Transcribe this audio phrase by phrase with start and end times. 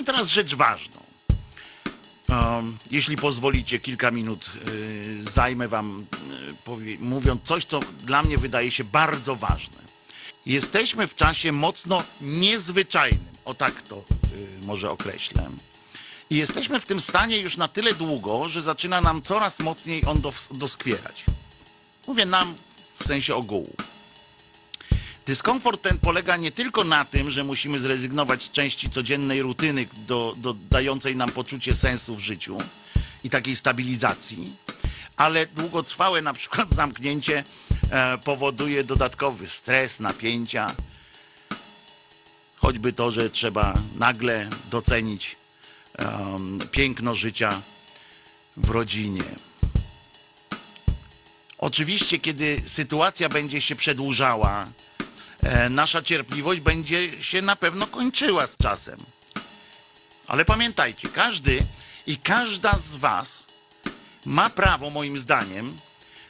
[0.00, 1.00] powiem teraz rzecz ważną.
[2.28, 6.06] Um, jeśli pozwolicie, kilka minut y, zajmę wam,
[6.68, 9.78] y, mówiąc coś, co dla mnie wydaje się bardzo ważne.
[10.46, 15.50] Jesteśmy w czasie mocno niezwyczajnym, o tak to y, może określę.
[16.30, 20.20] I jesteśmy w tym stanie już na tyle długo, że zaczyna nam coraz mocniej on
[20.20, 21.24] dos doskwierać.
[22.06, 22.54] Mówię nam
[22.94, 23.76] w sensie ogółu.
[25.30, 30.34] Dyskomfort ten polega nie tylko na tym, że musimy zrezygnować z części codziennej rutyny do,
[30.36, 32.58] do, dającej nam poczucie sensu w życiu
[33.24, 34.52] i takiej stabilizacji,
[35.16, 37.44] ale długotrwałe na przykład zamknięcie
[37.90, 40.74] e, powoduje dodatkowy stres, napięcia.
[42.56, 45.36] Choćby to, że trzeba nagle docenić
[46.70, 47.62] piękno życia
[48.56, 49.24] w rodzinie.
[51.58, 54.66] Oczywiście, kiedy sytuacja będzie się przedłużała,
[55.70, 58.98] nasza cierpliwość będzie się na pewno kończyła z czasem.
[60.26, 61.58] Ale pamiętajcie, każdy
[62.06, 63.44] i każda z Was
[64.26, 65.76] ma prawo, moim zdaniem,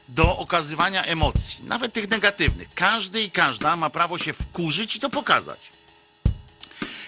[0.08, 2.68] do okazywania emocji, nawet tych negatywnych.
[2.74, 5.72] Każdy i każda ma prawo się wkurzyć i to pokazać.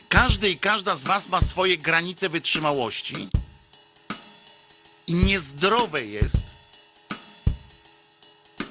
[0.09, 3.29] Każdy i każda z Was ma swoje granice wytrzymałości
[5.07, 6.52] i niezdrowe jest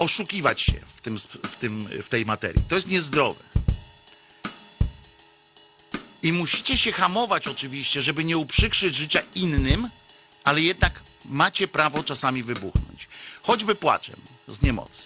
[0.02, 2.61] oszukiwać się w, tym, w, tym, w tej materii.
[2.69, 3.44] To jest niezdrowe.
[6.23, 9.89] I musicie się hamować oczywiście, żeby nie uprzykrzyć życia innym,
[10.44, 13.07] ale jednak macie prawo czasami wybuchnąć.
[13.41, 14.16] Choćby płaczem
[14.47, 15.05] z niemocy.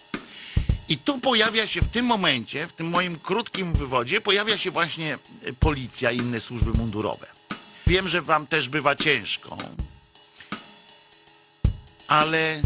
[0.89, 5.17] I tu pojawia się w tym momencie, w tym moim krótkim wywodzie, pojawia się właśnie
[5.59, 7.27] policja i inne służby mundurowe.
[7.87, 9.57] Wiem, że wam też bywa ciężko,
[12.07, 12.61] ale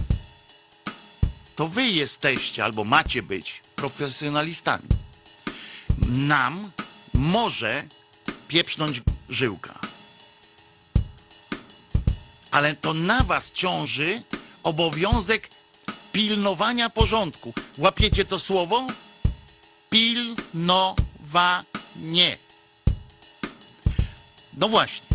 [1.59, 4.87] to wy jesteście albo macie być profesjonalistami.
[6.07, 6.71] Nam
[7.13, 7.83] może
[8.47, 9.79] pieprznąć żyłka.
[12.51, 14.21] Ale to na was ciąży
[14.63, 15.49] obowiązek
[16.11, 17.53] pilnowania porządku.
[17.77, 18.87] Łapiecie to słowo?
[19.89, 21.37] Pilnowanie.
[24.53, 25.07] No właśnie.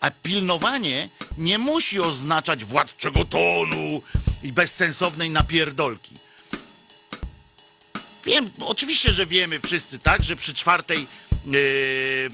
[0.00, 4.02] A pilnowanie nie musi oznaczać władczego tonu
[4.46, 6.14] i bezsensownej napierdolki.
[8.24, 11.06] Wiem, oczywiście, że wiemy wszyscy, tak, że przy czwartej
[11.46, 12.30] yy,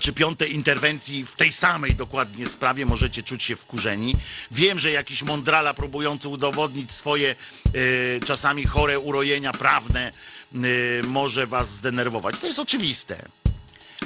[0.00, 4.16] czy piątej interwencji w tej samej dokładnie sprawie możecie czuć się wkurzeni.
[4.50, 7.36] Wiem, że jakiś mądrala próbujący udowodnić swoje
[7.74, 10.12] yy, czasami chore urojenia prawne
[10.52, 10.60] yy,
[11.04, 12.36] może was zdenerwować.
[12.40, 13.28] To jest oczywiste.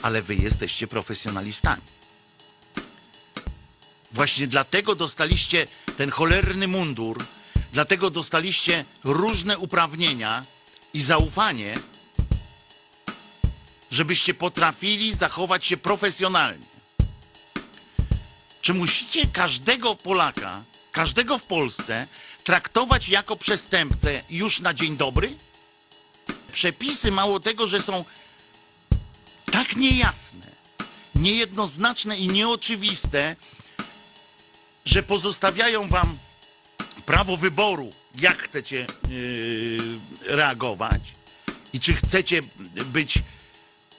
[0.03, 1.83] Ale wy jesteście profesjonalistami.
[4.13, 5.67] Właśnie dlatego dostaliście
[5.97, 7.25] ten cholerny mundur,
[7.73, 10.45] dlatego dostaliście różne uprawnienia
[10.95, 11.79] i zaufanie,
[13.91, 16.67] żebyście potrafili zachować się profesjonalnie.
[18.63, 20.63] Czy musicie każdego Polaka,
[20.93, 22.07] każdego w Polsce
[22.45, 25.37] traktować jako przestępcę już na dzień dobry?
[26.53, 28.05] Przepisy, mało tego, że są
[29.53, 30.47] tak niejasne,
[31.15, 33.37] niejednoznaczne i nieoczywiste,
[34.91, 36.19] że pozostawiają wam
[37.07, 41.01] prawo wyboru, jak chcecie yy, reagować
[41.73, 42.41] i czy chcecie
[42.85, 43.19] być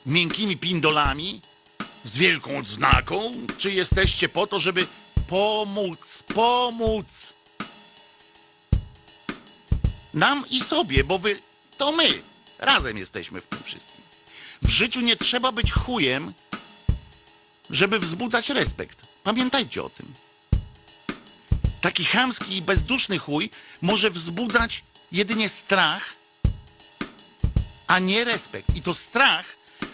[0.06, 1.41] miękkimi pindolami
[2.03, 4.88] z wielką odznaką, czy jesteście po to, żeby
[5.28, 7.34] pomóc, pomóc
[10.13, 11.40] nam i sobie, bo wy
[11.78, 12.22] to my
[12.59, 14.01] razem jesteśmy w tym wszystkim.
[14.62, 16.34] W życiu nie trzeba być chujem,
[17.69, 19.01] żeby wzbudzać respekt.
[19.24, 20.13] Pamiętajcie o tym.
[21.81, 23.50] Taki chamski i bezduszny chuj
[23.81, 26.14] może wzbudzać jedynie strach,
[27.88, 28.75] a nie respekt.
[28.75, 29.46] I to strach,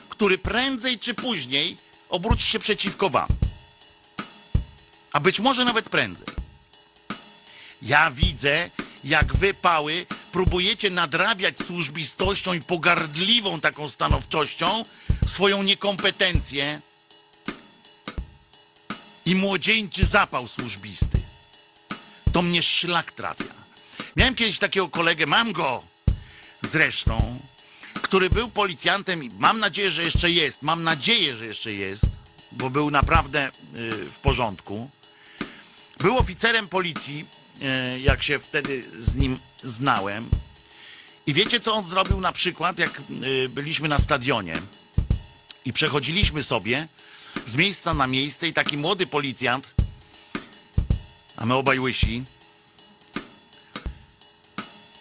[0.10, 1.78] który prędzej czy później
[2.10, 3.28] obróci się przeciwko wam.
[5.14, 6.28] A być może nawet prędzej.
[7.82, 8.70] Ja widzę,
[9.04, 14.84] jak wy, pały, próbujecie nadrabiać służbistością i pogardliwą taką stanowczością
[15.28, 16.82] swoją niekompetencję
[19.26, 21.17] i młodzieńczy zapał służbisty
[22.38, 23.54] to mnie szlak trafia.
[24.16, 25.84] Miałem kiedyś takiego kolegę, mam go
[26.72, 27.40] zresztą,
[28.02, 30.62] który był policjantem i mam nadzieję, że jeszcze jest.
[30.62, 32.06] Mam nadzieję, że jeszcze jest,
[32.52, 33.52] bo był naprawdę y,
[34.10, 34.90] w porządku.
[35.98, 37.26] Był oficerem policji,
[37.96, 40.30] y, jak się wtedy z nim znałem.
[41.28, 44.56] I wiecie, co on zrobił na przykład, jak y, byliśmy na stadionie
[45.66, 46.88] i przechodziliśmy sobie
[47.48, 49.77] z miejsca na miejsce i taki młody policjant
[51.38, 52.24] a my obaj łysi,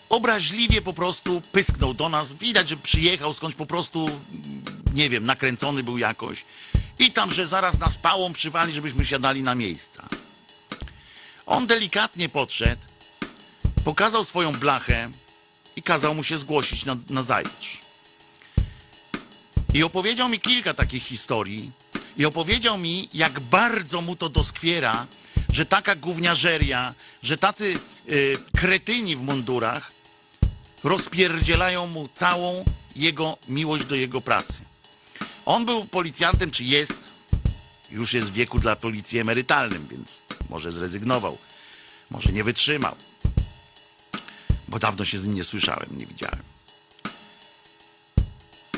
[0.08, 2.32] obraźliwie po prostu pysknął do nas.
[2.32, 4.10] Widać, że przyjechał skądś po prostu,
[4.94, 6.44] nie wiem, nakręcony był jakoś.
[6.98, 10.08] I tam, że zaraz nas pałą przywali, żebyśmy siadali na miejsca.
[11.46, 12.82] On delikatnie podszedł,
[13.84, 15.10] pokazał swoją blachę
[15.76, 17.22] i kazał mu się zgłosić na, na.
[19.74, 21.70] I opowiedział mi kilka takich historii.
[22.16, 25.06] I opowiedział mi, jak bardzo mu to doskwiera,
[25.56, 29.92] że taka gówniarzeria, że tacy y, kretyni w mundurach
[30.84, 32.64] rozpierdzielają mu całą
[32.96, 34.60] jego miłość do jego pracy.
[35.46, 36.94] On był policjantem, czy jest,
[37.90, 41.38] już jest w wieku dla policji emerytalnym, więc może zrezygnował,
[42.10, 42.96] może nie wytrzymał,
[44.68, 46.42] bo dawno się z nim nie słyszałem, nie widziałem.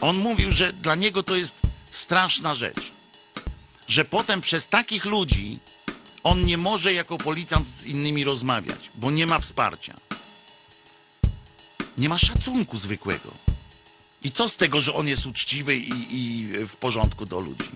[0.01, 1.55] On mówił, że dla niego to jest
[1.91, 2.93] straszna rzecz,
[3.89, 5.59] że potem przez takich ludzi
[6.25, 9.95] on nie może jako policjant z innymi rozmawiać, bo nie ma wsparcia.
[11.99, 13.35] Nie ma szacunku zwykłego.
[14.23, 17.71] I co z tego, że on jest uczciwy i, i w porządku do ludzi?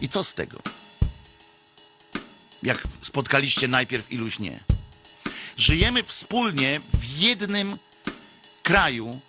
[0.00, 0.58] I co z tego?
[2.62, 4.60] Jak spotkaliście najpierw iluś nie.
[5.56, 7.78] Żyjemy wspólnie w jednym
[8.62, 9.20] kraju,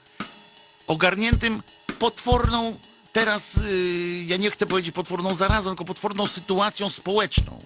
[0.88, 1.64] ogarniętym
[2.00, 2.80] potworną,
[3.14, 7.60] teraz yy, ja nie chcę powiedzieć potworną zarazą, tylko potworną sytuacją społeczną.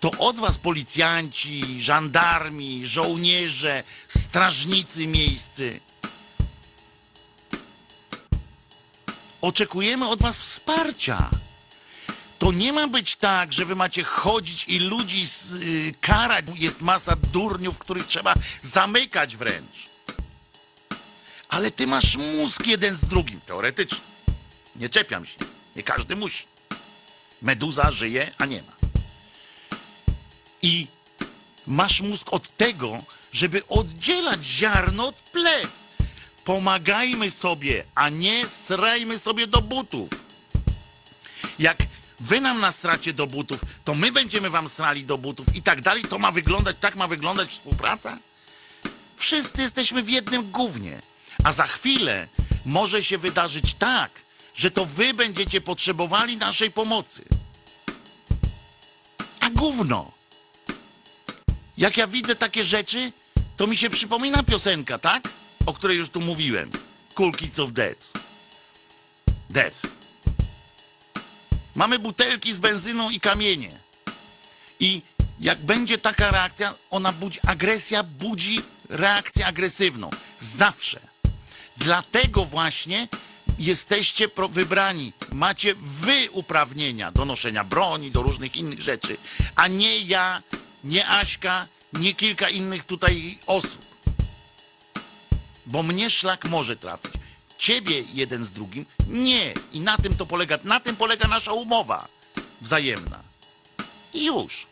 [0.00, 5.80] To od was policjanci, żandarmi, żołnierze, strażnicy miejscy.
[9.40, 11.30] Oczekujemy od was wsparcia.
[12.38, 16.44] To nie ma być tak, że wy macie chodzić i ludzi y, karać.
[16.54, 19.88] Jest masa durniów, których trzeba zamykać wręcz.
[21.48, 24.00] Ale ty masz mózg jeden z drugim, teoretycznie.
[24.76, 25.36] Nie czepiam się.
[25.76, 26.44] Nie każdy musi.
[27.42, 28.79] Meduza żyje, a nie ma.
[30.62, 30.86] I
[31.66, 32.98] masz mózg od tego,
[33.32, 35.80] żeby oddzielać ziarno od plew.
[36.44, 40.08] Pomagajmy sobie, a nie srajmy sobie do butów.
[41.58, 41.78] Jak
[42.20, 46.04] wy nam nasracie do butów, to my będziemy wam srali do butów i tak dalej.
[46.04, 48.18] To ma wyglądać, tak ma wyglądać współpraca?
[49.16, 51.02] Wszyscy jesteśmy w jednym gównie.
[51.44, 52.28] A za chwilę
[52.66, 54.10] może się wydarzyć tak,
[54.54, 57.24] że to wy będziecie potrzebowali naszej pomocy.
[59.40, 60.19] A gówno.
[61.80, 63.12] Jak ja widzę takie rzeczy,
[63.56, 65.28] to mi się przypomina piosenka, tak?
[65.66, 66.70] O której już tu mówiłem.
[67.14, 68.12] Cool Kids of Death.
[69.50, 69.76] Death.
[71.74, 73.70] Mamy butelki z benzyną i kamienie.
[74.80, 75.02] I
[75.40, 80.10] jak będzie taka reakcja, ona budzi, agresja budzi reakcję agresywną.
[80.40, 81.00] Zawsze.
[81.76, 83.08] Dlatego właśnie
[83.58, 85.12] jesteście wybrani.
[85.32, 89.16] Macie wy uprawnienia do noszenia broni, do różnych innych rzeczy,
[89.56, 90.42] a nie ja,
[90.84, 93.84] nie Aśka, nie kilka innych tutaj osób.
[95.66, 97.12] Bo mnie szlak może trafić.
[97.58, 99.54] Ciebie jeden z drugim nie.
[99.72, 102.08] I na tym to polega, na tym polega nasza umowa
[102.60, 103.20] wzajemna.
[104.14, 104.66] I już.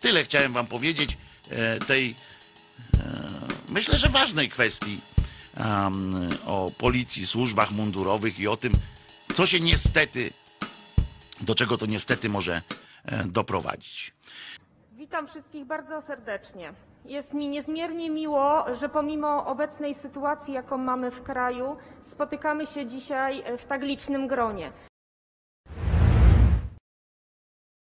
[0.00, 1.16] Tyle chciałem wam powiedzieć
[1.50, 2.14] e, tej
[3.70, 5.00] myślę, że ważnej kwestii
[6.46, 8.72] o policji, służbach mundurowych i o tym,
[9.34, 10.30] co się niestety,
[11.40, 12.62] do czego to niestety może
[13.04, 14.14] e, doprowadzić.
[14.92, 16.72] Witam wszystkich bardzo serdecznie.
[17.04, 23.44] Jest mi niezmiernie miło, że pomimo obecnej sytuacji, jaką mamy w kraju, spotykamy się dzisiaj
[23.58, 24.72] w tak licznym gronie.